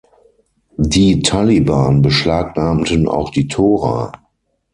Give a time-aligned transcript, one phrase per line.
[0.77, 4.11] Die Taliban beschlagnahmten auch die Torah.